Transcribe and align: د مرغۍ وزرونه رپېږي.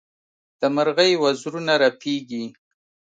د 0.59 0.61
مرغۍ 0.75 1.11
وزرونه 1.23 1.73
رپېږي. 1.83 2.43